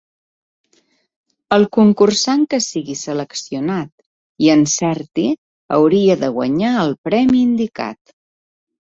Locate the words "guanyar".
6.39-6.71